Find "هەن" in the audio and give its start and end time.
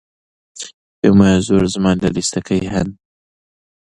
2.73-2.89